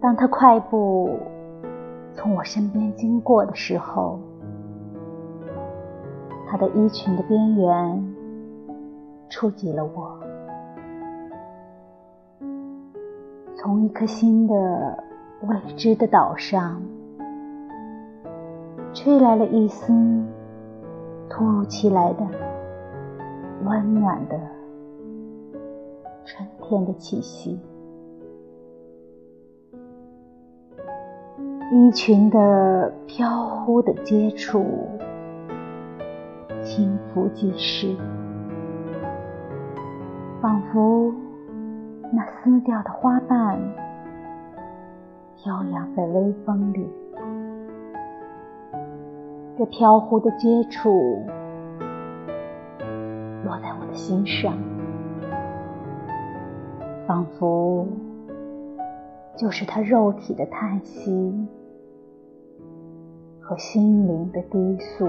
[0.00, 1.18] 当他快步
[2.14, 4.18] 从我身边经过的时候，
[6.48, 8.14] 他的衣裙的边缘
[9.28, 10.18] 触及了我，
[13.54, 15.04] 从一颗新的
[15.42, 16.82] 未知的岛上，
[18.92, 19.92] 吹来了一丝
[21.28, 22.26] 突如其来的
[23.64, 24.38] 温暖的
[26.24, 27.58] 春天的气息。
[31.72, 34.64] 衣裙的飘忽的接触，
[36.64, 37.94] 轻拂即逝，
[40.40, 41.14] 仿佛
[42.12, 43.56] 那撕掉的花瓣
[45.36, 46.88] 飘扬在微风里。
[49.56, 51.22] 这飘忽的接触
[53.50, 54.56] 落在我的心上，
[57.04, 57.84] 仿佛
[59.36, 61.48] 就是他肉体的叹息。
[63.40, 65.08] 和心灵的低诉。